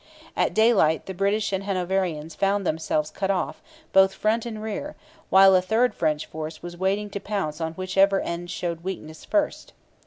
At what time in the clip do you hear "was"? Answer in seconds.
6.63-6.75